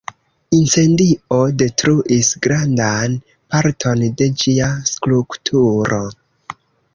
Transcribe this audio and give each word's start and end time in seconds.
Incendio 0.59 1.35
detruis 1.61 2.29
grandan 2.45 3.19
parton 3.55 4.03
de 4.23 4.31
ĝia 4.45 4.71
strukturo. 4.95 6.01